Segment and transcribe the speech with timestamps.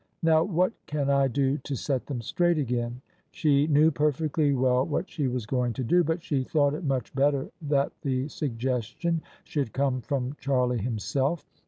[0.23, 5.07] Now what can I do to set them straight again?" She knew perfectly well what
[5.11, 9.73] she was going to do: but she thought it much better that the suggestion should
[9.73, 11.47] come from Charlie himself.